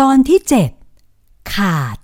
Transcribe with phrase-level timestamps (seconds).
[0.00, 0.38] ตอนที่
[0.96, 1.96] 7 ขาด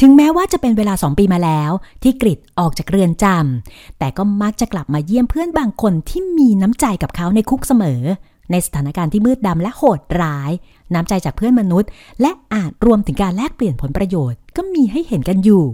[0.00, 1.70] ถึงแม้ว่าจะเป็นเวลาสองปีมาแล้ว
[2.02, 8.02] ที่กริดออกจากเรือนจำแต่ก็มักจะกลับมาเยี่ยมเพื่อนบางคนที่มีน้ำใจกับเขาในคุกเสมอ
[8.50, 10.50] ในสถานการณ์ที่มืดดำและโหดร้าย
[10.94, 11.88] น้ำใจจากเพื่อนมนุษย์
[12.20, 15.64] และอาจรวมถึงการแลกเปลี่ยนผลประโยชน์ก็มีให้เห็นกันอยู่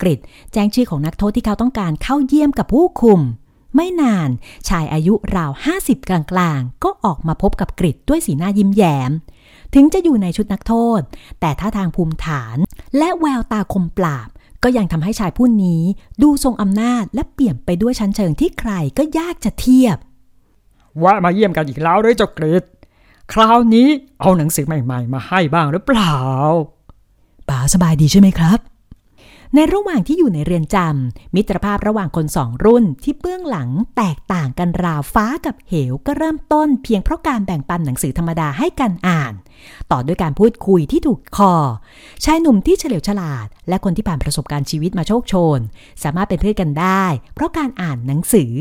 [0.00, 0.20] กริด
[0.52, 3.20] แจ้งชื่อของนักโทษที่เขาต้องการเข้าเยี่ยมกับผู้คุม
[3.74, 4.28] ไม่นาน
[4.68, 5.50] ชายอายุราว
[5.80, 9.10] 50 กลางๆ ก็ออกมาพบกับกริดด้วยสีหน้ายิ้มแย้ม
[9.74, 11.00] ถึงจะอยู่ในชุดนักโทษ
[11.40, 12.56] แต่ท่าทางภูมิฐาน
[12.98, 14.28] และแววตาคมปราบ
[14.62, 15.82] ก็ยังทำให้ชายผู้นี้
[16.22, 19.96] ดูทรงอำนาจและเปี่ยมไปด้วยชั้นเชิงที่ใครก็ยากจะเทียบ
[21.02, 22.64] ว่ามาเยี่ยมกันอีกแล้วด้วยเจ้ากริด
[23.32, 23.88] คราวนี้
[24.20, 26.16] เอาหนังสือใหม่ ๆ มาให้บ้างหรือเปล่า
[27.48, 28.58] ป๋าสบายดีใช่ไหมครับ
[29.54, 39.32] ในระหว่างที่อยู่ในเรือนจำมิตรภาพระหว่างคนสองรุ่นที่เบื้องหลังแตกต่างกันราวฟ้ากับเหวก็เริ่มต้นเพียงเพราะการแบ่งปันหนังสือธรรมดาให้กันอ่าน
[39.90, 41.54] ต่อด้วยการพูดคุยที่ถูกคอ
[42.24, 45.58] ชายหนุ่มที่เฉลียวฉลาด และคนที่ผ่านประสบการณ์ชีวิตมาโชคโชน
[46.02, 48.52] สามารถเป็นเพื่อนกันได้ เพราะการอ่านหนังสือ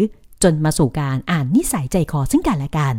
[0.44, 2.96] จนมาสู่การอ่านนิสัยใจคอซึ่งกันและกัน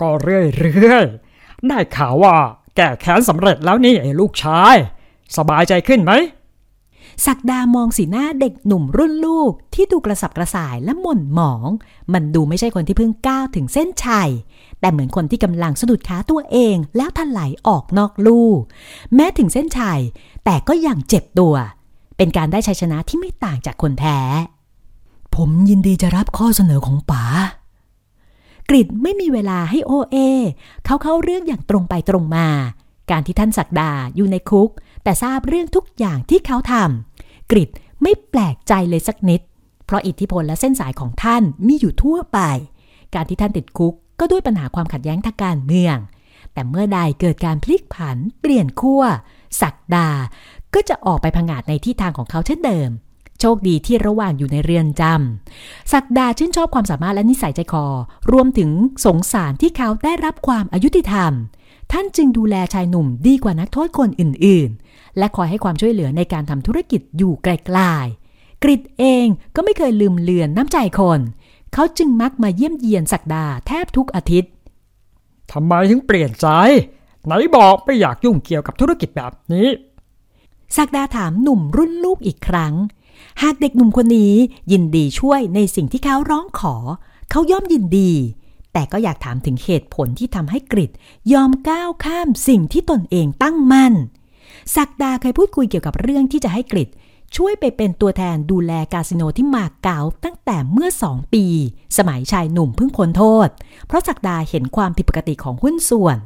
[0.00, 2.36] ก็เรื่อยๆได้ข่าวว่า
[2.76, 4.76] แก้แค้นสำเร็จแล้วนี่ไอ้ลูกชาย
[5.36, 6.12] สบายใจขึ้นไหม
[7.26, 11.68] ศักดามองสีหน้าเด็กหนุ่มรุ่นลูกที่ดูกระสับกระส่ายและหม่นหมอง
[12.12, 14.30] มันดูไม่ใช่คนที่เพิ่งก้าวถึงเส้นชัย
[14.80, 18.50] แต่เหมือนคนที่กำลังสะดุดขาตัวเองแล้วถลายออกนอกลู่
[19.14, 20.00] แม้ถึงเส้นชัย
[20.44, 21.54] แต่ก็ยังเจ็บตัว
[22.16, 24.18] เป็นการได้ชัยชนะที่ไม่ต่างจากคนแพ้
[25.34, 27.24] ผมยินดีจะรับข้อเสนอของป๋า
[28.68, 30.16] กริดไม่มีเวลาให้โอเอ
[30.84, 32.48] เขาเข้าเรื่องอย่างตรงไปตรงมา
[33.10, 34.70] การที่ท่านศักดาอยู่ในคุก
[35.02, 37.07] แต่ทราบเรื่องทุกอย่างที่เขาทำ
[37.50, 37.70] กริด
[38.02, 39.40] ไม่แปลกใจเลยสักนิด
[39.86, 42.38] เพราะอิทธิพลและเส้นสายของท่านมีอยู่ทั่วไป
[43.14, 45.96] การที่ท่านติดคุกก็ด้วยปัญหาความขัดแย้งทางการเมือง
[46.52, 49.02] แต่เมื่อใดเกิดการพลิกผัน เปลี่ยนขั้ว
[49.62, 50.08] ศักดา
[50.74, 52.90] ก็จะออกไปพังอาจในที่ทางของเขาเช่นเดิม
[53.40, 57.86] โชคดีที่ระหว่างอยู่ในเรือนจำศักดาชื่นชอบความสามารถและนิสัยใจคอ
[58.32, 58.70] รวมถึง
[59.06, 61.32] สงสารที่เขาได้รับความอายุติธรรม
[61.92, 71.20] ท่านจึงดูแลชายหนุ่มดีกว่านักโทษคนอื่นๆ และคอยให้ความช่วยเหลือในการทำธุรกิจอยู่ไกลๆกริดเองก็ไม่เคยลืมเลือนน้ำใจคน
[71.72, 74.50] เขาจึงมักมาเยี่ยมเยียนศักดาแทบทุกอาทิตย์
[75.52, 76.46] ทำไมถึงเปลี่ยนใจ
[77.24, 79.68] ไหนบอกไม่อยากยุ่งเกี่ยวกับธุรกิจแบบนี้
[80.76, 82.74] ศักดาถามหนุ่มรุ่นลูกอีกครั้ง
[83.42, 84.34] หากเด็กหนุ่มคนนี้
[84.72, 86.76] ยินดีช่วยในสิ่งที่เขาร้องขอ
[87.30, 88.12] เขาย่อมยินดี
[88.72, 90.90] แต่ก็อยากถามถึงเหตุผลที่ทำให้กริด
[91.32, 93.94] ยอมก้าวข้ามสิ่งที่ตนเองตั้งมั่น
[94.76, 96.88] ศักดาเคยพูดคุยเกี่ยวกับเรื่องที่จะให้กริด
[97.36, 101.44] ช่วยไปเป็นตัวแทนดูแลคาสิโนที่มาเก๊าตั้งแต่เมื่อสองปี
[101.98, 103.48] สมัยชายหนุ่มเพิ่งพ้นโทษ
[103.86, 106.18] เพราะศักดาเห็นความผิดปกติของหุ้นส่วน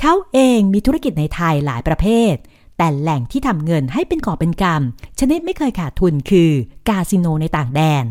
[0.00, 2.34] เขาเองมีธุรกิจในไทยหลายประเภท
[2.78, 6.50] แต่แหล่งที่ทำเงินให้เป็นก่อเป็นกำชนิดไม่เคยขาดทุนคือ
[6.88, 8.04] กาสิโนในต่างแดน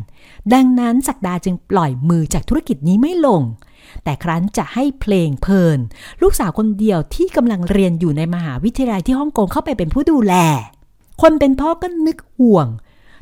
[0.53, 3.41] ดังนั้นศักดาจึงปล่อยมือจากธุรกิจนี้ไม่ลง
[4.03, 5.79] แต่ครั้นจะให้เพลงเพลิน
[6.21, 10.35] ลูกสาวคนเดียวที่กำลังเรียนอยู่ในมหาวิทยาลัยที่ฮ่องกงเข้าไปเป็นผู้ดูแล
[11.21, 12.67] คนเป็นพ่อก็นึกห่วง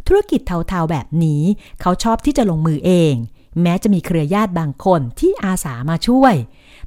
[0.08, 1.44] ธุรกิจเทาๆแบบนี้
[1.82, 3.14] เขาชอบที่จะลงมือเอง
[3.62, 6.36] แม้จะมีเครือญาติบางคนที่อาสามาช่วย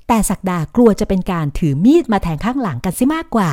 [0.07, 3.53] แต่ศักดากลัวจะเป็นการถือมีดมาแทงข้างหลังกันซิมากกว่า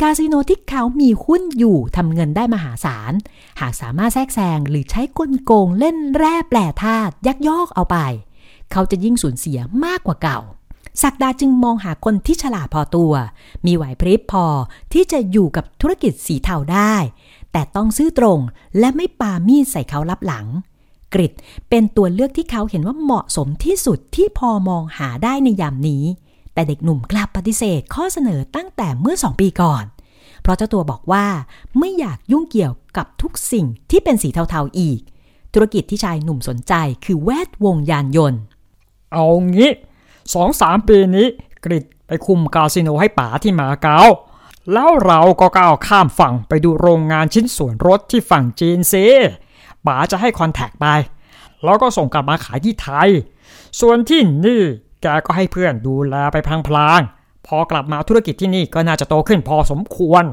[0.00, 3.12] คาสิโนที่เขามีหุ้นอยู่ทำเงินได้มหาศาล
[3.60, 7.96] หากสามารถแทรกแซงหรือใช้กลโกงเล่นแร่แปรธาตุยักยอกเอาไป
[8.72, 10.40] เขาจะยิ่งสูญเสียมากกว่าเก่า
[11.02, 13.12] ศักดาจึงมองหาคนที่ฉลาดพอตัว
[13.66, 14.46] มีไหวพริบพอ
[14.92, 16.94] ที่จะอยู่กับธุรกิจสีเทาได้
[17.52, 18.40] แต่ต้องซื่อตรง
[18.78, 20.46] และไม่ปามีดใส่เขารับหลัง
[21.14, 21.32] กริด
[21.68, 26.04] เป็นตัวเลือกที่เขาเห็นว่าเหมาะสมที่สุดที่พอมองหาได้ในยามนี้
[26.54, 29.84] แต่เด็กหนุ่มกลับปฏิเสธข้อเสนอตั้งแต่เมื่อสองปีก่อน
[30.42, 31.26] เพราะเจ้าตัวบอกว่า
[31.78, 35.00] ไม่อยากยุ่งเกี่ยวกับทุกสิ่งที่เป็นสีเทาๆอีก
[35.54, 36.72] ธุรกิจที่ชายหนุ่มสนใจ
[37.04, 38.40] คือแวดวงยานยนต์
[39.12, 39.70] เอางี้
[40.34, 41.26] สองสามปีนี้
[41.64, 44.00] กริดไปคุมคาสิโนให้ป๋าที่มาเก๊า
[44.72, 49.04] แล้วเราก็ก้าวข้ามฝั่งไปดูโรงงานชิ้นส่วนรถที่ฝั่งจีนซิ
[49.86, 50.86] ป๋าจะให้คอนแทคไป
[51.64, 53.10] แล้วก็ส่งกลับมาขายที่ไทย
[53.80, 54.62] ส่วนที่นี่
[55.02, 56.36] แกก็ให้เพื่อนดูแลไป
[56.68, 60.24] พลางๆ พอกลับมาธุรกิจที่นี่ก็น่าจะโตขึ้นพอสมควร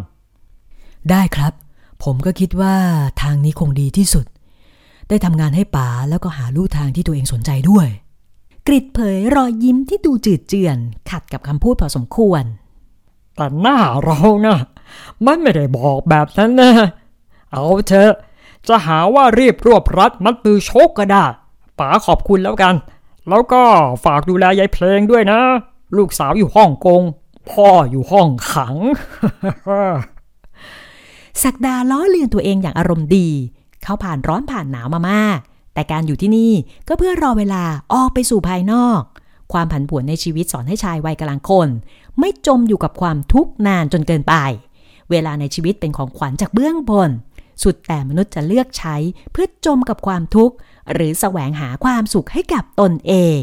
[1.10, 1.54] ได้ครับ
[2.04, 2.76] ผมก็คิดว่า
[3.22, 4.26] ทางนี้คงดีที่สุด
[5.10, 7.88] ได้ทำงานให้ป๋าแล้วก็หาลู่ทางที่ตัวเองสนใจด้วย
[8.68, 10.78] กริดเผยรอยยิ้มที่ดูจืดเจือน
[11.10, 12.44] ขัดกับคำพูดพอสมควร
[13.36, 14.58] แต่หน้าเรานะ
[15.26, 16.72] มันไม่ได้บอกแบบนั้นนะ
[17.52, 18.14] เอาเถอะ
[18.68, 21.26] จะหาว่ารีบรวบรัดมัดมือโชกก็ได้
[21.80, 22.76] ป๋าขอบคุณแล้วกัน
[23.30, 23.62] แล้วก็
[24.06, 25.40] ฝากดูแลยายเพลงด้วยนะ
[25.98, 27.02] ลูกสาวอยู่ฮ่องกง
[27.50, 28.76] พ่ออยู่ห้องขัง
[31.44, 33.28] ศักดาล้อเลียนตัวเองอย่างอารมณ์ดี
[33.84, 35.40] เขาผ่านร้อนผ่านหนาวมามาก
[35.74, 36.54] แต่การอยู่ที่นี่
[36.88, 39.02] ก็เพื่อรอเวลาออกไปสู่ภายนอก
[39.54, 41.70] ความผันผวนในชีวิตสอนให้ชายวัยกลางคน
[42.20, 44.36] ไม่จมอยู่กับความทุกข์นานจนเกินไป
[45.12, 47.12] เวลาในชีวิตเป็นของขวัญจากเบื้องบน
[47.64, 48.96] สุดแต่มนุษย์จะเลือกใช้
[49.32, 50.56] เพื่อจมกับความทุกข์
[50.94, 53.42] หรือแสวงหาความสุขให้กับตนเอง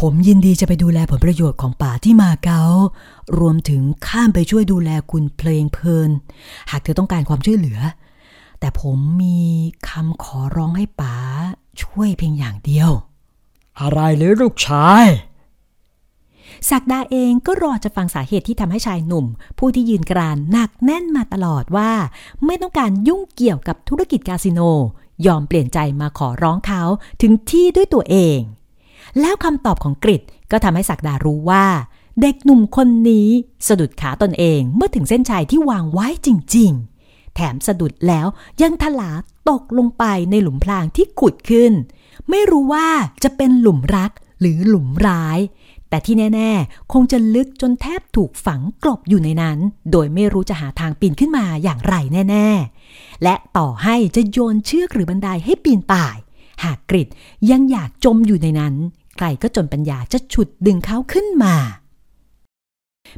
[0.00, 2.62] ผมยินดีจะไปดูแลผลประโยชน์ของป่าที่มาเก๊า
[3.38, 6.10] รวมถึงข้ามไปช่วยดูแลคุณเพลงเพลิน
[6.70, 7.78] หากเธอต้องการความช่วยเหลือ
[8.64, 9.42] แต่ผมมี
[9.88, 11.16] คำขอร้องให้ป๋า
[11.82, 12.90] ช่วยเพียงอย่างเดียว
[13.80, 15.06] อะไรหรือลูกชาย
[16.70, 19.26] ศักดาเองก็รอจะฟังสาเหตุที่ทำให้ชายหนุ่ม
[19.58, 21.92] ผู้ที่ยืนกรานหนักแน่นมาตลอดว่า
[22.44, 24.60] ไม่ต้องการยุ่งเกี่ยวกับธุรกิจคาสิโน
[25.26, 26.82] ยอมเปลี่ยนใจมาขอร้องเขา
[27.22, 28.38] ถึงที่ด้วยตัวเอง
[29.20, 31.66] แล้วคำตอบของกริดก็ทำให้ศักดารู้ว่า
[32.20, 33.28] เด็กหนุ่มคนนี้
[33.66, 36.93] สะดุดขาตนเองเมื่อถึงเส้นชัยที่วางไว้จริง ๆ
[37.34, 38.26] แถมสะดุดแล้ว
[38.62, 39.12] ยังทลา
[39.50, 41.72] ตกลงไปในหลุมพรางที่ขุดขึ้น
[42.30, 42.88] ไม่รู้ว่า
[43.22, 44.10] จะเป็นหลุมรัก
[44.40, 45.38] หรือหลุมร้าย
[45.88, 49.58] แต่ที่แน่ ๆ คงจะลึกจนแทบถูกฝังกลบอยู่ในนั้น
[49.90, 51.94] โดยไม่รู้จะหาทางปีนขึ้นมาอย่างไร
[52.30, 52.48] แน่
[52.86, 56.16] ๆ และต่อให้จะโยนเชือกหรือบันไดให้ปีนป่าย
[56.64, 57.08] หากกริด
[57.50, 58.74] ยังอยากจมอยู่ในนั้น
[59.16, 61.54] ใครก็จนปัญญาจะฉุดดึงเขาขึ้นมา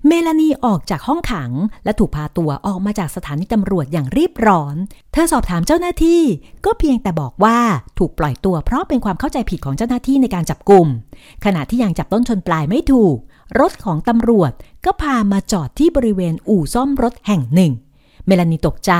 [0.07, 1.51] เมลานีออกจากห้องขัง
[1.85, 4.77] และถูกพาตัวออกมาจากสถานีตำรวจอย่างรีบร้อน
[5.13, 6.23] เธอสอบถามเจ้าหน้าที่
[6.65, 7.59] ก็เพียงแต่บอกว่า
[7.99, 10.87] ถูกปล่อยตัวเพราะเป็นความเข้าใจผิดของเจ้าหน้าที่ในการจับกลุ่ม
[11.45, 13.17] ขณะที่ยังจับต้นชนปลายไม่ถูก
[13.61, 14.53] รถของตำรวจ
[14.85, 17.73] ก็พามาจอดที่บริเวณอู่ซ่อมรถแห่งหนึ่ง
[18.27, 18.93] เมลานีตกใจ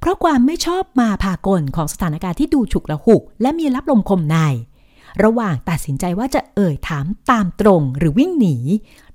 [0.00, 4.36] เพราะความไม่ชอบมาพากลของสถานการณ์ที่ดูฉุกละหุก และมีรับลมคมใน
[5.24, 8.56] ระหว่างตัดสินใจว่าจะเอ่ยถามตามตรงหรือวิ่งหนี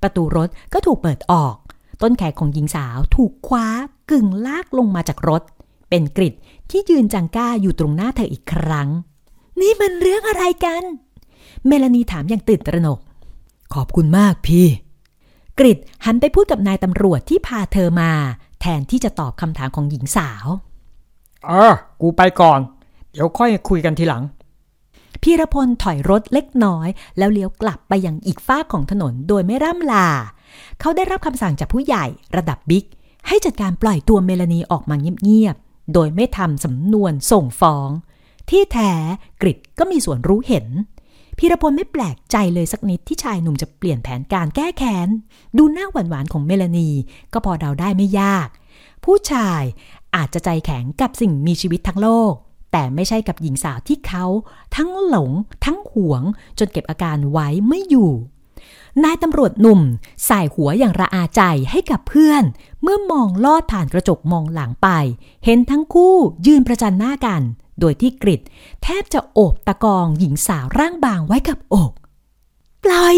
[0.02, 1.54] ประตูรถก็ถูกเปิดออก
[2.02, 3.66] ต้นแขนของหญิงสาวถูกคว้า
[4.10, 5.42] กึ่งลากลงมาจากรถ
[5.90, 6.34] เป็นกริด
[6.70, 8.88] ที่ยืนจังก้าอยู่ตรงหน้าเธออีกครั้ง
[9.60, 10.82] นี่มันเรื่องอะไรกัน
[11.66, 12.98] เมลานีถามอย่างตื่นตระหนก
[13.74, 14.66] ขอบคุณมากพี่
[15.58, 18.10] กริดหันไปพูดกับนายตำรวจที่พาเธอมา
[18.60, 20.46] แทนที่จะตอบคำถามของหญิงสาว
[21.46, 22.60] เออ กูไปก่อน
[23.12, 24.22] เดี๋ยวค่อยคุยกันทีหลัง
[25.22, 30.08] พีรพลถอยรถเล็กน้อย แล้วเลี้ยวกลับไปยังอีกฝ้าของถนนโดยไม่ร่ำลา
[30.80, 32.84] เขาได้รับคำสั่งจากผู้ใหญ่ระดับบิ๊ก
[33.28, 37.88] ให้จัดการปล่อยตัวเมลานีออกมาเงียบๆ โดยไม่ทำสำนวนส่งฟ้อง
[38.50, 38.92] ที่แท้
[39.40, 40.66] กริดก็มีส่วนรู้เห็น
[41.38, 45.08] พีรพลไม่แปลกใจเลยสักนิดที่ชายหนุ่มจะเปลี่ยนแผนการแก้แค้น
[45.56, 46.90] ดูหน้าหวานๆของเมลานี
[47.32, 48.48] ก็พอเดาได้ไม่ยาก
[49.04, 49.62] ผู้ชาย
[50.16, 52.34] อาจจะใจแข็งกับสิ่งมีชีวิตทั้งโลก
[52.76, 54.24] แต่ไม่ใช่กับหญิงสาวที่เขา
[54.76, 55.30] ทั้งหลง
[55.64, 56.22] ทั้งหวง
[56.58, 58.10] จนเก็บอาการไว้ไม่อยู่
[59.04, 59.80] นายตำรวจหนุ่ม
[60.28, 62.44] สายหัวอย่างระอาใจให้กับเพื่อน
[62.82, 64.88] เมื่อมองลอดผ่านกระจกมองหลังไป
[65.44, 66.14] เห็นทั้งคู่
[66.46, 67.42] ยืนประจันหน้ากัน
[67.80, 68.40] โดยที่กริด
[68.82, 71.92] แทบจะโอบตะกองหญิงสาวร่างบางไว้กับอก
[72.84, 73.16] ปล่อย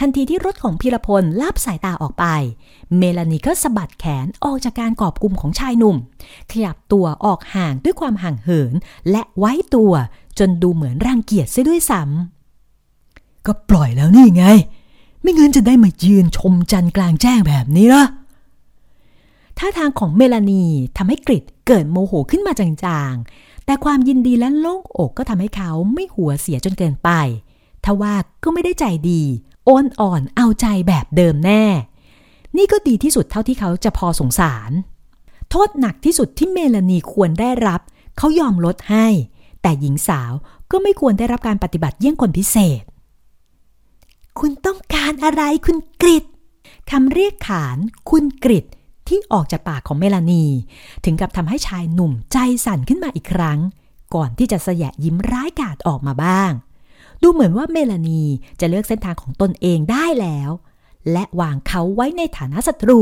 [0.00, 2.24] ทันทีที่รถของพีรพลลาบสายตาออกไป
[2.96, 5.96] เมลานีก็สะบัดแขนออกจากการกอบกลุ่มของชายหนุ่ม
[6.52, 8.72] ขยับตัวออกห่างด้วยความห่างเหิน
[9.10, 9.92] และไว้ตัว
[10.38, 14.44] จนดูเหมือนรังเกียจเสียด้วยซ้ำก็ปล่อยแล้วนี่ไง
[15.22, 18.04] ไม่งั้นจะได้มายืนชมจันทร์กลางแจ้งแบบนี้ละ
[19.58, 20.64] ท่าทางของเมลานี
[20.96, 27.10] ทำให้กริดเกิดโมโหขึ้นมาจางๆ แต่ความยินดีและโล่งอกก็ทำให้เขาไม่หัวเสียจนเกินไป
[27.84, 28.14] ทว่า
[28.44, 29.22] ก็ไม่ได้ใจดี
[29.64, 31.64] โอนอ่อนเอาใจแบบเดิมแน่
[32.56, 34.70] นี่ก็ดีที่สุดเท่าที่เขาจะพอสงสาร
[35.50, 37.80] โทษหนักที่สุดที่เมลานีควรได้รับ
[38.18, 39.06] เขายอมลดให้
[39.62, 40.32] แต่หญิงสาว
[40.70, 42.82] ก็ไม่ควรได้รับการปฏิบัติเยี่ยงคนพิเศษ
[44.38, 46.24] คุณต้องการอะไรคุณกริด
[46.90, 47.78] คำเรียกขาน
[48.10, 48.64] คุณกริด
[49.08, 50.44] ที่ออกจากปากของเมลานี
[51.04, 53.58] ถึงกับทำให้ชายหนุ่มใจสั่นขึ้นมาอีกครั้ง
[54.14, 56.50] ก่อนที่จะแสยะยิ้มร้ายกาจออกมาบ้าง
[57.22, 58.22] ดูเหมือนว่าเมลานี
[58.60, 60.50] จะเลือกเส้นทางของตนเองได้แล้ว
[61.12, 63.00] และวางเขาไว้ในฐานะศัตรู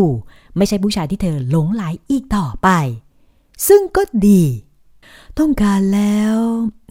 [0.57, 2.69] ไม่ใช่ผู้ชายที่เธอหลงไหลอีกต่อไป
[3.69, 4.43] ซึ่งก็ดี
[5.39, 6.37] ต้องการแล้ว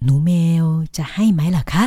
[0.04, 0.32] หนูเม
[0.64, 0.66] ล
[0.98, 1.86] จะให้ไหมล่ะคะ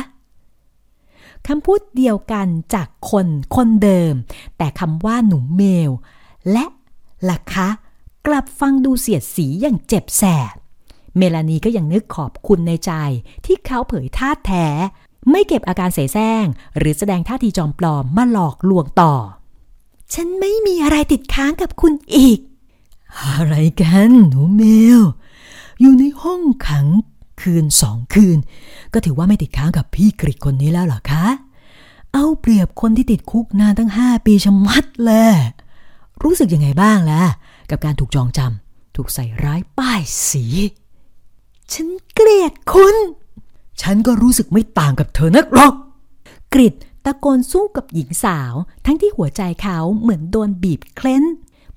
[1.47, 4.13] คำพูดเดียวกันจากคนคนเดิม
[4.57, 5.91] แต่คำว่าหนูเมล
[6.51, 6.65] และ
[7.29, 7.69] ล่ะคะ
[8.27, 10.55] กลับฟังดูเสียดสีอย่างเจ็บแสบ
[11.17, 12.91] เมลานีก็ยังนึกขอบคุณในใจ
[13.45, 14.67] ที่เขาเผยท่าแท้
[15.29, 16.45] ไม่เก็บอาการเสแสร้ง
[16.77, 19.13] หรือแสดงท่าทีจอมปลอมมาหลอกลวงต่อ
[20.13, 22.39] ฉันไม่มีอะไรติดค้างกับคุณอีก
[23.19, 24.61] อะไรกันหนูเม
[24.99, 25.01] ล
[25.79, 26.87] อยู่ในห้องขัง
[27.41, 28.37] คืนสองคืน
[28.93, 31.25] ก็ถือว่าไม่ติดค้างกับพี่กริกคนนี้แล้วเหรอคะ
[32.13, 35.35] เอาเปรียบคนที่ติดคุกนานตั้งห้าปีชะมัดเลย
[36.23, 37.23] รู้สึกยังไงบ้างล่ะ
[37.69, 40.45] กับการถูกจองจำถูกใส่ร้ายป้ายสี
[41.73, 42.95] ฉันเกลียดคุณ
[43.81, 45.73] ฉันก็รู้สึกไม่ต่างกับเธอนักหรอก
[46.53, 46.73] กริด
[47.05, 48.53] ตะโกนสู้กับหญิงสาว
[48.85, 51.23] ทั้งที่หัวใจเขาเหมือนโดนบีบเคล้น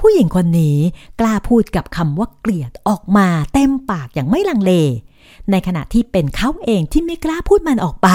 [0.01, 0.79] ผู้หญิงคนนี้
[1.21, 4.73] กล้าพูดกับคำว่าเกลียดออกมาเต็มปากอย่างไม่ลังเล
[5.51, 8.09] ในขณะที่เป็นเขาเองที่ไม่กล้าพูดมันออกไป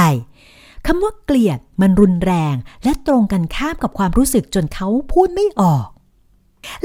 [0.88, 5.88] คำว่าเกลียดมันรุนแรง และตรงกันข้ามกับความรู้สึกจนเขาพูดไม่ออก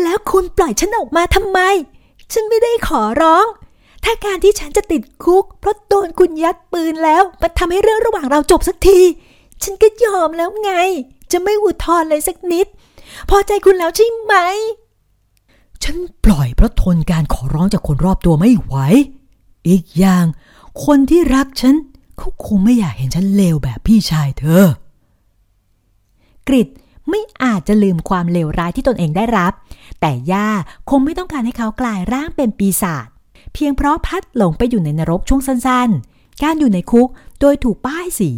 [0.02, 1.58] แล้วคุณปล่อยฉันออกมาทำไม
[2.32, 3.46] ฉันไม่ได้ขอร้อง
[4.04, 9.00] ถ้าการที่ฉันจะติดคุก เพราะโดนคุณยัดปืนแล้วมันทำให้เรื่องระหว่างเราจบสักที
[9.62, 10.72] ฉันก็ยอมแล้วไง
[11.32, 12.66] จะไม่อุทธรเลยสักนิด
[13.30, 14.34] พอใจคุณแล้วใช่ไหม
[15.82, 18.74] ฉันปล่อยเพราะทนการขอร้องจากคนรอบตัวไม่ไหว
[19.68, 20.24] อีกอย่าง
[20.84, 21.76] คนที่รักฉัน
[22.18, 24.64] เขาคงไม่อยากเห็นฉันเลวแบบพี่ชายเธอ
[26.48, 26.68] กริด
[27.10, 29.52] ไม่อาจจะลืมความเลวร้ายที่ตนเองได้รับ
[30.00, 30.48] แต่ย่า
[30.90, 33.06] คงไม่ต้องการให้เขากลายร่างเป็นปีศาจ
[33.54, 37.08] เพียงเพราะพัดหลงไปอยู่ในนรกช่วงสั้นๆ การอยู่ในคุก
[37.40, 38.30] โดยถูกป้ายสี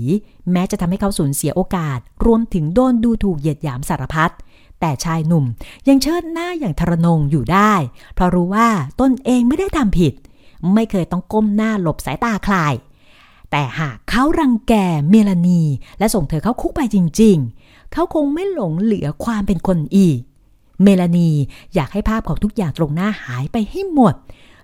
[0.53, 4.33] แม้จะทำให้เขาสูญเสียโอกาส รวมถึงโดนดูถูกเหยียดหยามสารพัด
[4.81, 5.45] แต่ชายหนุ่ม
[5.89, 7.73] ยังเชิดหน้าอย่างทรนงอยู่ได้
[8.15, 8.69] เพราะรู้ว่า
[9.01, 10.13] ตนเองไม่ได้ทำผิด
[10.75, 12.57] ไม่เคยต้องก้มหน้าหลบสายตาใคร
[13.51, 14.75] แต่หากเขารังแก
[15.11, 15.63] เมลานี
[15.99, 20.19] และส่งเธอเข้าคุกไปจริง ๆ เขาคงไม่หลงเหลือความเป็นคนอีก
[20.83, 21.31] เมลานี
[21.75, 24.15] อยากให้ภาพของทุกอย่างตรงหน้าหายไปให้หมด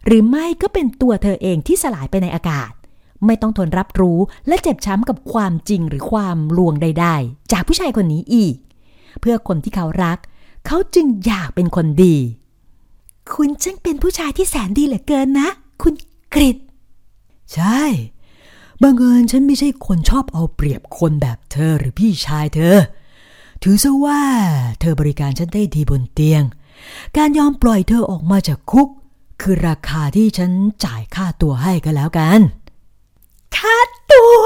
[0.07, 2.73] หรือไม่ก็เป็นตัวเธอเองที่สลายไปในอากาศ
[3.27, 4.19] ไม่ต้องทนรับรู้
[4.49, 8.57] และเจ็บช้ำกับความจริงหรือความลวงใด ๆ จากผู้ชายคนนี้อีก
[9.21, 10.19] เพื่อคนที่เขารัก
[10.67, 12.17] เขาจึงอยากเป็นคนดี
[13.35, 15.49] คุณช่างเป็นผู้ชายที่แสนดีเหลือเกินนะ
[15.83, 15.95] คุณ
[16.35, 16.57] กริด
[17.55, 17.83] ใช่
[18.83, 22.79] บังเอิญฉันไม่ใช่คนชอบเอาเปรียบคนแบบเธอหรือพี่ชายเธอ
[23.63, 24.23] ถือซะว่า
[24.81, 26.43] เธอบริการฉันได้ดีบนเตียง
[27.17, 28.89] การยอมปล่อยเธอออกมาจากคุก
[29.47, 30.53] คือราคาที่ฉัน
[30.85, 32.41] จ่ายค่าตัวให้ก็แล้วกัน
[33.57, 33.77] ค่า
[34.13, 34.45] ตัว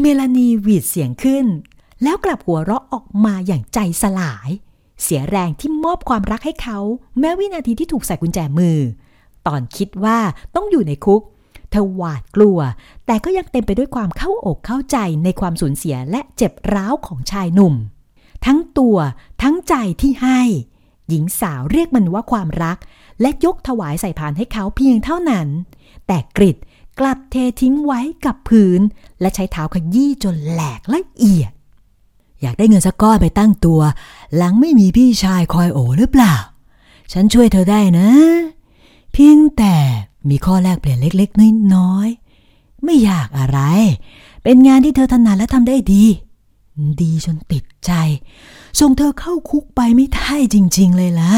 [0.00, 1.46] เมลานีหวีดเสียงขึ้น
[2.02, 4.48] แล้วกลับหัวเราะออกมาอย่างใจสลาย
[5.02, 6.78] เสียแรงที่มอบความรักให้เขา
[7.18, 8.78] แม้วินาทีที่ถูกใส่กุญแจมือ
[9.46, 10.18] ตอนคิดว่า
[10.54, 11.22] ต้องอยู่ในคุก
[11.72, 12.58] เธอหวาดกลัว
[13.06, 17.74] แต่ก็ยังเต็มไปด้วยความเข้าอกเข้าใจในความสูญเสียและเจ็บร้าวของชายหนุ่ม
[18.46, 18.96] ทั้งตัว
[19.42, 20.40] ทั้งใจที่ให้
[21.08, 22.78] หญิงสาวเรียกมันว่าความรัก
[23.20, 25.48] และยกถวายใส่พานให้เขาเพียงเท่านั้น
[26.06, 26.56] แต่กริด
[27.00, 28.80] กลับเททิ้งไว้กับพื้น
[29.20, 31.52] และใช้เท้าขยี้จนแหลกละเอียด
[32.42, 33.80] อยากได้เงินสักก้อนไปตั้งตัว
[34.36, 36.34] หลังไม่มีพี่ชายคอยโอหรือเปล่า
[37.12, 38.08] ฉันช่วยเธอได้นะ
[39.12, 39.74] เพียงแต่
[40.28, 43.60] มีข้อแลกเปลี่ยนเล็กๆ น้อยๆ ไม่ยากอะไร
[44.42, 46.04] เป็นงานที่เธอถนัดและทำได้ดี
[47.00, 47.92] ดีจนติดใจ
[48.80, 51.32] ส่งเธอเข้าคุกไปไม่ได้จริง ๆ เลยละ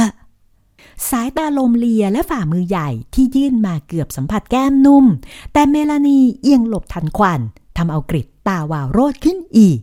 [1.09, 5.05] สายตาลมเลียและฝ่ามือใหญ่ที่ยื่นมาเกือบสัมผัสแก้มนุ่ม
[5.53, 7.41] แต่เมลานีเอียงหลบทันควัน
[7.77, 9.79] ทำเอากริดตาวาวโรดขึ้นอีก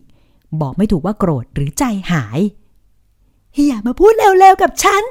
[0.60, 2.40] บอกไม่ถูกว่าโกรธหรือใจหาย
[3.66, 5.02] อย่ามาพูดเร็วๆกับฉัน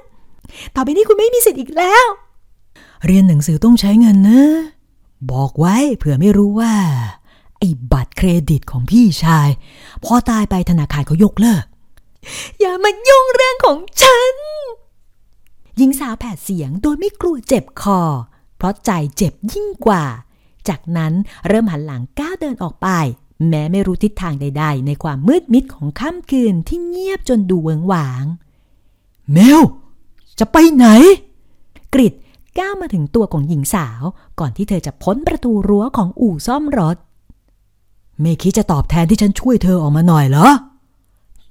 [0.76, 2.06] ต่อไปนี้คุณไม่มีสิทธิ์อีกแล้ว
[3.06, 4.42] เรียนหนังสือต้องใช้เงินนะ
[5.32, 6.74] บอกไว้เผื่อไม่รู้ว่า
[7.60, 9.50] ไอ้บัตรเครดิตของพี่ชาย
[10.04, 11.64] พอตายไปธนาคารเขายกเลิก
[12.60, 14.36] อย่ามายุ่งเรื่องของฉัน
[15.78, 18.02] หญิงสาวแผดเสียงโดยไม่กลัวเจ็บคอ
[18.58, 20.06] เพราะใจเจ็บยิ่งกว่า
[20.68, 21.14] จากนั้น
[21.48, 22.88] เริ่มหันหลังก้าวเดินออกไป
[23.48, 28.26] แม้ไม่รู้ทิศทางใด ๆ ในความมืดมิดของค่ำคืนที่เงียบจนดูเวิงหวาง
[29.32, 29.62] เมล
[30.40, 30.86] จะไปไหน
[31.94, 32.14] กริด
[32.60, 34.02] ก้าวมาถึงตัวของหญิงสาว
[34.40, 36.98] ก่อนที่เธอจะพ้นประตูรั้วของอู่ซ่อมรถ
[38.22, 40.48] ไม่คิดจะตอบแทนที่ฉันช่วยเธอออกมาหน่อยเหรอ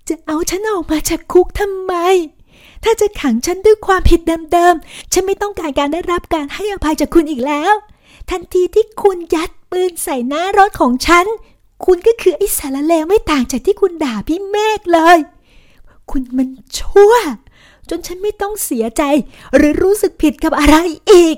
[0.08, 1.94] จะเอาฉันออกมาจากคุกทำไม
[2.84, 4.20] ถ้าจะขังฉันด้วยความผิด
[4.52, 7.72] เดิมๆ ฉันไม่ต้องการการได้รับการให้อภัยจากคุณอีกแล้ว
[8.30, 11.26] ทันทีที่คุณยัดปืนใส่หน้ารถของฉัน
[11.84, 15.18] คุณก็คือไอ้สารเลวไม่ต่างจากที่คุณด่าพี่เมฆเลย
[16.10, 17.14] คุณมันชั่ว
[17.90, 19.02] จนฉันไม่ต้องเสียใจ
[19.56, 20.76] หรือรู้สึกผิดกับอะไร
[21.12, 21.36] อีก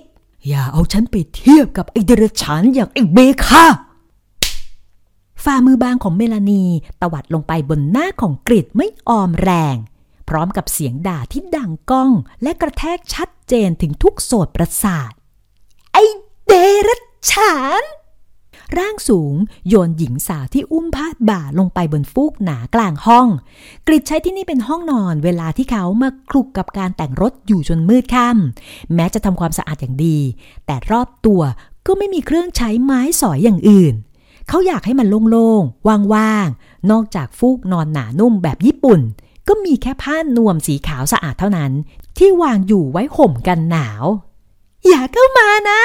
[0.48, 3.64] อย่าเอาฉันไปเทียบกับไอเดรัจฉานอย่างไอเบคา
[5.44, 6.64] ฝ่ามือบางของเมลานี
[7.00, 9.76] ตวัดลงไปบนหน้าของกริดไม่ออมแรง
[10.28, 15.12] พร้อมกับเสียงด่าที่ดังก้อง และกระแทกชัดเจนถึงทุกโสดประสาท
[15.92, 15.98] ไอ
[16.46, 16.52] เด
[16.88, 17.82] รัจฉาน
[18.78, 19.34] ร่างสูง
[19.68, 23.28] โยนหญิงสาวที่อุ้มพาดบ่าลงไปบนฟูกหนากลางห้อง
[23.86, 30.18] กริดใช้ที่นี่เป็นห้องนอนเวลาที่เขามาคลุกกับการแต่งรถอยู่จนมืดค่ำแม้จะทำความสะอาดอย่างดี
[30.66, 31.42] แต่รอบตัว
[31.86, 33.94] ก็ไม่มีเครื่องใช้ไม้สอยอย่างอื่น
[34.48, 39.00] เขาอยากให้มันโล่งๆ ว่างๆ นอกจากฟูกนอนหนานุ่มแบบญี่ปุ่น
[39.48, 41.72] ก็มีแค่ผ้านวมสีขาวสะอาดเท่านั้น
[42.18, 44.04] ที่วางอยู่ไว้ห่มกันหนาว
[44.88, 45.82] อย่าเข้ามานะ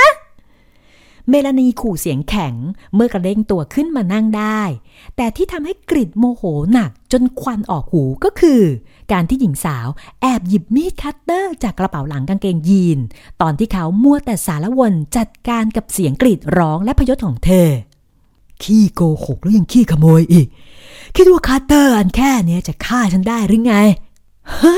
[1.30, 2.54] เมลานีขู่เสียงแข็ง
[2.96, 4.62] เมื่อกระเด้งตัวขึ้นมานั่งได้
[5.16, 6.44] แต่ที่ทำให้กริดโมโห
[6.74, 8.62] หนักจนควันออกหูก็คือ
[9.12, 9.88] การที่หญิงสาว
[10.22, 13.00] แอบหยิบมีดคัตเตอร์จากกระเป๋าหลังกางเกงยีน
[13.42, 17.68] ตอนที่เขามัวแต่สาละวนจัดการกับเสียงกรีดร้องและพยศของเธอ
[18.64, 20.48] ขี้โกหกแล้วยังขี้ขโมยอีก
[21.16, 23.76] คิดว่าคัตเตอร์อันแค่เนี้ยจะฆ่าฉันได้หรือไง
[24.62, 24.76] ฮะ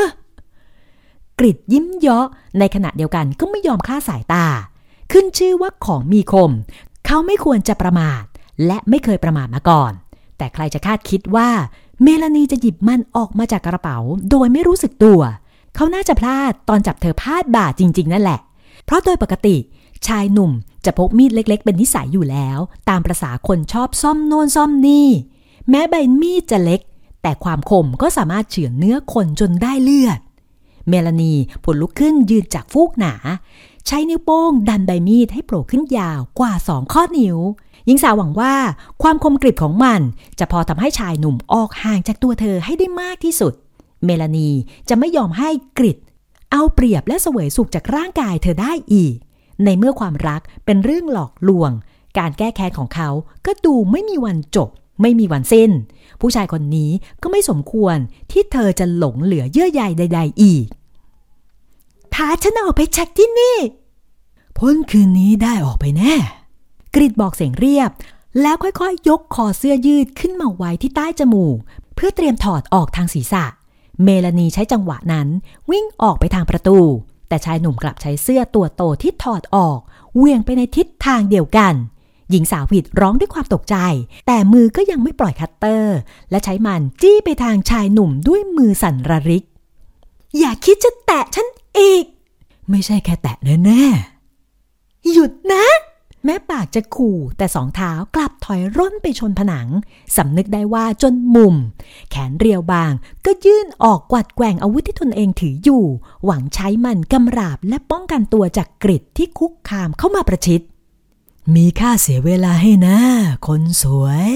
[1.39, 2.25] กริดยิ้มเยาะ
[2.59, 4.45] ในขณะเดียวกันก็ไม่ยอมคลาดสายตา
[5.11, 6.51] ขึ้นชื่อว่าของมีคม
[7.05, 8.23] เขาไม่ควรจะประมาท
[8.65, 9.91] และไม่เคยประมาทมาก่อน
[10.37, 11.49] แต่ใครจะคาดคิดว่า
[12.03, 13.97] เมลานีจะหยิบมันออกมาจากกระเป๋า
[14.29, 15.21] โดยไม่รู้สึกตัว
[15.75, 18.39] เขาน่าจะพลาดตอนจับเธอพลาดบ่าจริง ๆ นั่นแหละ
[18.85, 19.55] เพราะโดยปกติ
[20.07, 20.51] ชายหนุ่ม
[20.85, 25.07] จะพกมีดเล็ก ๆ เป็นนิสัยอยู่แล้ว ตามประษาคนชอบซ่อมโน่นซ่อมนี่
[25.69, 26.81] แม้ใบมีดจะเล็ก
[27.21, 30.19] แต่ความคมก็สามารถเฉือนเนื้อคนจนได้เลือด
[30.89, 33.13] เมลานีผลลุกขึ้นยืนจากฟูกหนา
[33.91, 37.37] ใช้นิ้วโป้งดันใบมีดให้โผล่ขึ้นยาวกว่าสองข้อนิ้ว
[37.85, 38.53] หญิงสาวหวังว่า
[39.01, 40.01] ความคมกริบของมัน
[40.39, 43.53] จะพอทำให้ชายหนุ่มออกห่างจากตัวเธอให้ได้มากที่สุด
[44.05, 44.49] เมลานี
[44.89, 45.97] จะไม่ยอมให้กริด
[46.51, 49.15] เอาเปรียบและเสวยสุขจากร่างกายเธอได้อีก
[49.63, 51.71] ในเมื่อความรักเป็นเรื่องหลอกลวง
[52.17, 53.09] การแก้แค้นของเขา
[53.45, 54.69] ก็ดูไม่มีวันจบ
[55.01, 55.71] ไม่มีวันสิ้น
[56.21, 56.91] ผู้ชายคนนี้
[57.21, 57.97] ก็ไม่สมควร
[58.31, 60.65] ที่เธอจะหลงเหลือเยื่อใยใด ๆ อีก
[62.13, 63.57] พาฉันออกไปจากที่นี่
[64.63, 66.13] พ้นคืนนี้ได้ออกไปแน่
[66.95, 67.91] กริดบอกเสียงเรียบ
[68.41, 71.57] แล้วค่อยๆ ยกคอเสื้อยืดขึ้นมาไว้ที่ใต้จมูก
[71.95, 73.45] เพื่อเตรียมถอดออกทางศีรษะ
[74.03, 75.27] เมลานีใช้จังหวะนั้น
[75.71, 76.77] วิ่งออกไปทางประตู
[77.27, 79.79] แต่ชายหนุ่มกลับใช้เสื้อตัวโตที่ถอดออก
[80.17, 81.73] เหวี่ยงไปในทิศทางเดียวกัน
[82.29, 83.75] หญิงสาวหวีดร้องด้วยความตกใจ
[84.27, 85.97] แต่มือก็ยังไม่ปล่อยคัตเตอร์
[86.29, 89.45] และใช้มันจี้ไปทางชายหนุ่มด้วยมือสั่นระริก
[90.39, 92.05] อย่าคิดจะแตะฉันอีก
[92.69, 93.85] ไม่ใช่แค่แตะแน่
[95.11, 95.65] หยุดนะ
[96.25, 99.67] แม้ปากจะขู่แต่สองเท้ากลับถอยร่นไปชนผนัง
[100.15, 101.55] สำนึกได้ว่าจนมุม
[102.09, 102.91] แขนเรียวบาง
[103.25, 105.85] ก็ยื่นออกกวัดแกว่งอาวุธที่ตนเองถืออยู่
[106.25, 110.61] หวังใช้มันกำราบและป้องกันตัวจากกริดที่คุกคามเข้ามาประชิด
[111.55, 112.97] มีค่าเสียเวลาให้นะ
[113.47, 114.29] คนสวย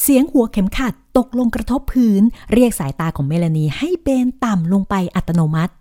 [0.00, 5.72] เสียงหัวเข็มขัดตกลงกระทบพื้น เรียกสายตาของเมลานีให้เบนต่ำลงไปอัตโนมัติ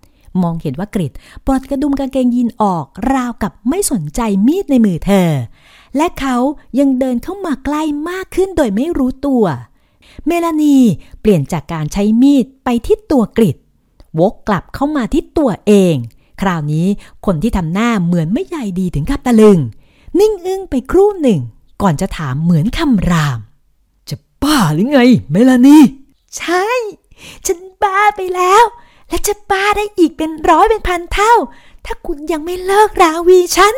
[0.41, 1.11] มองเห็นว่ากริด
[1.45, 5.29] ปลดกระดุมกางเกงยีนออกราวกับไม่สนใจมีดในมือเธอ
[5.97, 6.35] และเขา
[6.79, 9.45] ยังเดินเข้ามาใกล้มากขึ้นโดยไม่รู้ตัว
[10.27, 10.77] เมลานี
[11.21, 13.57] เปลี่ยนจากการใช้มีดไปที่ตัวกริด
[14.19, 15.95] วกกลับเข้ามาที่ตัวเอง
[16.41, 16.87] คราวนี้
[17.25, 19.59] คนที่ทำหน้าเหมือนไม่ใยดีถึงกับตะลึง
[20.19, 21.39] นิ่งอึ้งไปครู่หนึ่ง
[21.81, 23.39] ก่อนจะถามเหมือนคำราม
[24.09, 24.99] จะบ้าหรือไง
[25.31, 25.77] เมลานี
[26.37, 26.65] ใช่
[27.45, 28.63] ฉันบ้าไปแล้ว
[29.11, 31.33] และจะบ้าได้อีกเป็นร้อยเป็นพันเท่า
[31.85, 33.75] ถ้าคุณยังไม่เลิกราวีฉัน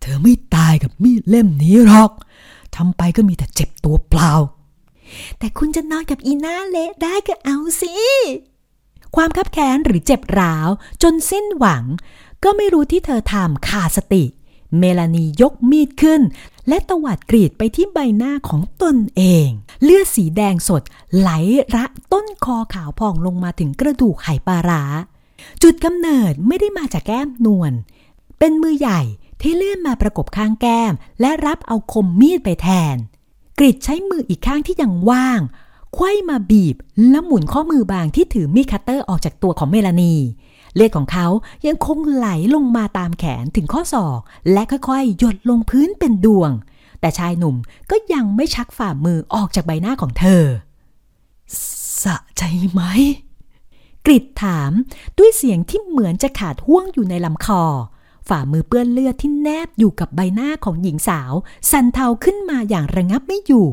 [0.00, 2.12] เธอไม่ตายกับมีดเล่มนี้หรอก
[2.76, 4.32] ทำไปก็มีแต่เจ็บตัวเปล่า
[5.38, 7.92] แต่คุณจะนอนกับอีหน้าเละได้ก็เอาสิ
[9.16, 10.68] ความคับแค้นหรือเจ็บร้าว
[11.02, 11.84] จนสิ้นหวัง
[12.44, 14.24] ก็ไม่รู้ที่เธอทำขาดสติ
[14.78, 16.20] เมลานียกมีดขึ้น
[16.68, 19.48] และตวัดกรีดไปที่ใบหน้าของตนเอง
[19.82, 20.82] เลือดสีแดงสด
[21.16, 21.30] ไหล
[21.74, 24.82] ระต้นคอขาวพองลงมาถึงกระดูกไข่ปลาร้า
[25.62, 27.72] จุดกำเนิดไม่ได้มาจากแก้มนวล
[28.38, 29.00] เป็นมือใหญ่
[29.40, 32.96] ที่เลื่อนมาประกบข้างแก้ม และรับเอาคมมีดไปแทน
[33.58, 35.40] กริดใช้มืออีกข้างที่ยังว่าง
[35.94, 36.76] ไขว้มาบีบ
[37.10, 40.14] และหมุนข้อมือบางที่ถือมีดคัตเตอร์ออกจากตัวของเมลานี
[40.74, 41.26] เลือดของเขา
[41.66, 44.20] ยังคงไหลลงมาตามแขนถึงข้อศอก
[44.52, 46.50] และค่อยๆ หยดลงพื้นเป็นดวง
[47.00, 47.56] แต่ชายหนุ่ม
[47.90, 50.44] ก็ยังไม่ชักฝ่ามือออกจากใบหน้าของเธอ
[52.02, 52.82] สะใจไหม
[54.06, 54.72] กริดถาม
[55.18, 57.62] ด้วยเสียงที่เหมือนจะขาดห้วงอยู่ในลำคอ
[58.28, 61.32] ฝ่ามือเปื้อนเลือดที่แนบอยู่กับใบหน้าของหญิงสาว
[61.70, 63.66] สั่นเทาขึ้นมาอย่างระงับไม่อยู่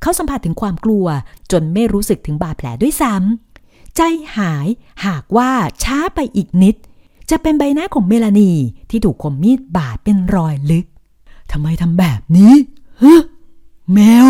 [0.00, 1.06] เขาสัมผัสถึงความกลัว
[1.52, 3.51] จนไม่รู้สึกถึงบาดแผลด้วยซ้ำ
[3.96, 4.02] ใจ
[4.36, 4.66] หาย
[5.06, 5.50] หากว่า
[5.82, 6.76] ช้าไปอีกนิด
[7.30, 8.52] จะเป็นใบหน้าของเมลานี
[8.90, 10.86] ที่ถูกคมมีดบาดเป็นรอยลึก
[11.50, 12.54] ทำไมทำแบบนี้
[13.02, 13.22] ฮะ
[13.92, 14.28] แมว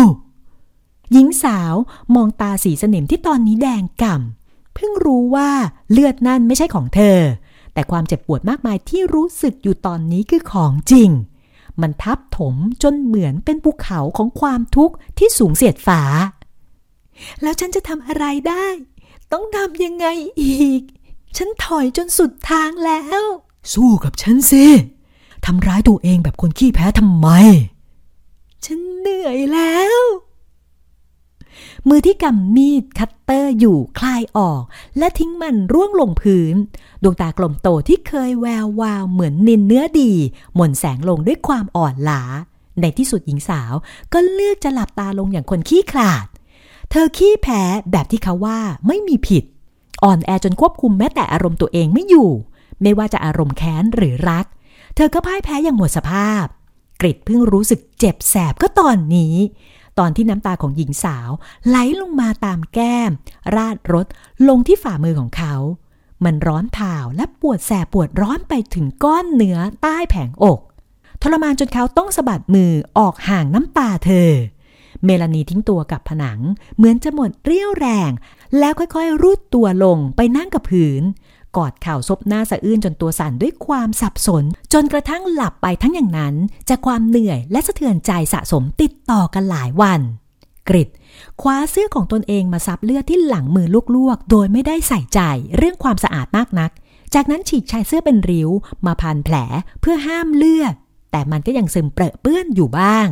[1.11, 1.73] หญิงสาว
[2.15, 5.49] มองตาสีสนิมที่ตอนนี้แดงก่ำเพิ่งรู้ว่า
[5.91, 7.19] เลือดนั่นไม่ใช่ของเธอ
[7.73, 11.09] แต่ความเจ็บปวดมากมายที่รู้สึกอยู่ตอนนี้คือของจริง
[11.81, 16.01] มันทับถมจนเหมือนเป็นภูเขาของความทุกข์ที่สูงเสียดฟ้า
[17.41, 18.65] แล้วฉันจะทำอะไรได้
[19.33, 20.07] ต้องทำยังไง
[20.41, 20.81] อีก
[21.37, 23.23] ฉันถอยจนสุดทางแล้ว
[23.73, 24.65] สู้กับฉันสิ
[25.45, 27.27] ทำร้ายตัวเองแบบคนขี้แพ้ทำไม
[28.65, 29.99] ฉันเหนื่อยแล้ว
[31.87, 34.63] มือที่กำมีดคัตเตอร์อยู่คลายออก
[34.97, 36.55] และทิ้งมันร่วงลงพื้น
[37.03, 40.11] ดวงตากลมโตที่เคยแวววาวเหมือนนินเนื้อดี
[40.55, 42.23] หม่นแสงลงด้วยความอ่อนล้า
[42.81, 43.73] ในที่สุดหญิงสาว
[44.13, 46.27] ก็เลือกจะหลับตาลงอย่างคนขี้ขลาด
[46.95, 49.43] เธอขี้แพ้แบบที่เขาว่าไม่มีผิด
[50.03, 52.29] อ่อนแอจนควบคุมแม้แต่อารมณ์ตัวเองไม่อยู่
[52.81, 54.45] ไม่ว่าจะอารมณ์แค้นหรือรัก
[54.95, 56.45] เธอก็พ่ายแพ้อย่างหมดสภาพ
[57.01, 59.35] กริดเพิ่งรู้สึกเจ็บแสบก็ตอนนี้
[59.99, 61.29] ตอนที่น้ำตาของหญิงสาว
[61.67, 63.11] ไหลลงมาตามแก้ม
[63.55, 64.07] ราดรถ
[64.47, 65.55] ลงที่ฝ่ามือของเขา
[66.23, 70.59] มันร้อนเผาและปวดแสบปวดร้อนไปถึงก้อนเนื้อใต้แผงอก
[71.21, 74.29] ทรมานจนเขาต้องสะบัดมือออกห่างน้ำตาเธอ
[75.05, 76.39] เมลานีทิ้งตัวกับผนัง
[76.77, 78.11] เหมือนจะหมดเรี่ยวแรง
[78.59, 81.03] แล้วค่อยๆ รูดตัวลงไปนั่งกับผืน
[81.57, 86.35] กอดเข่าซบหน้าสะอื้นจนตัวสั่นด้วยความสับสน จนกระทั่งหลับไปทั้งอย่างนั้น
[86.69, 90.01] จากความเหนื่อยและสะเทือนใจสะสมติดต่อกันหลายวัน
[90.69, 90.89] กริด
[91.41, 95.19] คว้าเสื้อของตนเองมาซับเลือดที่หลังมือลวกๆ โดยไม่ได้ใส่ใจ
[95.57, 96.71] เรื่องความสะอาดมากนัก
[97.13, 98.49] จากนั้นฉีกชายเสื้อเป็นริ้ว
[98.85, 99.35] มาพันแผล
[99.81, 100.73] เพื่อห้ามเลือด
[101.11, 103.07] แต่มันก็ยังซึมเปรอะเปื้อนอยู่บ้าง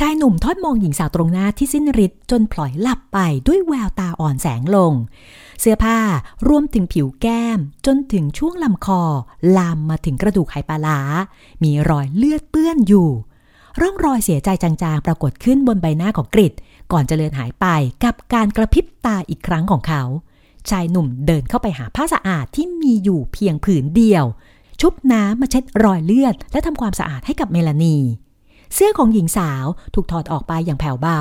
[0.00, 4.92] ชายหนุ่มทอดมองหญิงสาวตรงหน้าที่สิ้นฤทธิ์จนพลอยหลับไปด้วยแววตาอ่อนแสงลง
[5.60, 5.98] เสื้อผ้า
[6.48, 9.02] รวมถึงผิวแก้ม จนถึงช่วงลำคอ
[9.56, 11.00] ลามมาถึงกระดูกไขปลาร้า
[11.62, 13.08] มีรอยเลือดเปื้อนอยู่
[13.80, 16.52] ร่องรอยเสียใจจางๆ ปรากฏขึ้นบนใบหน้าของกริด
[16.92, 17.66] ก่อนจะเลือนหายไป
[18.04, 20.02] กับการกระพริบตาอีกครั้งของเขา
[20.70, 24.24] ชายหนุ่มเดินเข้าไปหาผ้าสะอาดที่มีอยู่เพียงผืนเดียว
[24.80, 27.96] ชุบน้ำมาเช็ดรอยเลือด และทำความสะอาดให้กับเมลานี
[28.74, 31.20] เสื้อของหญิงสาวถูกถอดออกไปอย่างแผ่วเบา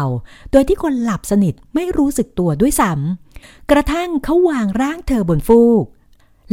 [0.52, 5.86] โดยที่คนหลับสนิทไม่รู้สึกตัวด้วยซ้ำกระทั่งเขาวางร่างเธอบนฟูก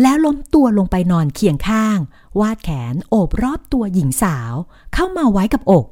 [0.02, 1.98] แล้วล้มตัวลงไปนอนเคียงข้าง
[2.40, 4.54] วาดแขนโอบรอบตัวหญิงสาว
[4.94, 5.86] เข้ามาไว้กับอก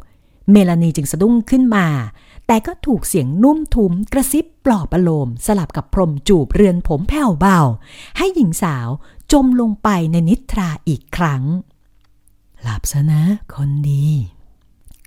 [0.50, 1.86] เมลานีจึงสะดุ้งขึ้นมา
[2.46, 7.58] แต่ก็ถูกเสียงนุ่มทุ้มกระซิบปลอบประโลม สลับกับพรมจูบเรือนผมแผ่วเบา
[8.16, 8.88] ให้หญิงสาว
[9.32, 11.42] จมลงไปในนิทราอีกครั้ง
[12.62, 13.22] หลับซะนะ
[13.54, 14.06] คนดี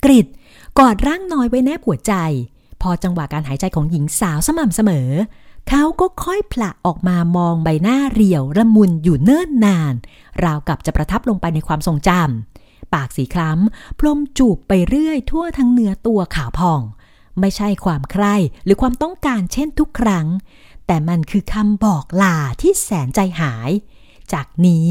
[0.03, 0.27] กริด
[0.79, 2.13] กอดร่างน้อยไว้แนบหัวใจ
[2.81, 5.09] พอจังหวะการหายใจของหญิงสาวสม่ำเสมอ
[5.69, 9.93] เขาก็ค่อยผละออกมามองใบหน้าเรียวระมุนอยู่เนิ่นนาน
[10.43, 16.81] ราวกับจะประทับลงไปในความทรงจำปากสีคล้ำ พรมจูบไปเรื่อยทั่วทั้งเนื้อตัวขาวผ่อง
[17.39, 20.27] ไม่ใช่ความใคร่หรือความต้องการเช่นทุกครั้ง
[20.87, 23.71] แต่มันคือคำบอกลาที่แสนใจหาย
[24.33, 24.85] จากนี้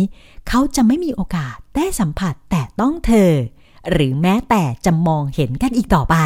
[0.49, 3.33] เขาจะไม่มีโอกาสได้สัมผัสแต่ต้องเธอ
[3.91, 6.17] หรือแม้แต่จะมองเห็นกันอีกต่อไป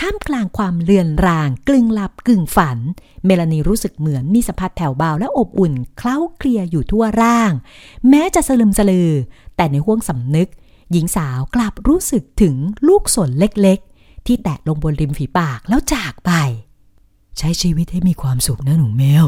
[0.00, 2.78] ท่ามกลางความเลือนราง กลึงหลับกึ่งฝัน
[3.24, 7.52] เมลานีรู้สึกเหมือนมีสัมผัสแผ่วเบาและอบอุ่น เคล้าเคลียอยู่ทั่วร่าง
[8.08, 9.10] แม้จะสลึมสลือ
[9.56, 10.48] แต่ในห้วงสำนึก
[10.92, 12.56] หญิงสาวกลับรู้สึกถึง
[12.88, 16.30] ลูกสนเล็กๆ ที่แตะลงบนริมฝีปากแล้วจากไป
[17.38, 19.26] ใช้ชีวิตให้มีความสุขนะหนูเมล